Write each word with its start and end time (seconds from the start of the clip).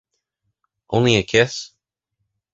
Only 0.89 1.13
a 1.17 1.21
kiss? 1.21 1.75